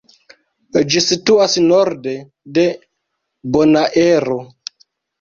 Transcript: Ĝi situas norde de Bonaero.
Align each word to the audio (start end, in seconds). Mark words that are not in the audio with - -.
Ĝi 0.93 1.03
situas 1.07 1.59
norde 1.73 2.15
de 2.57 2.67
Bonaero. 3.55 4.43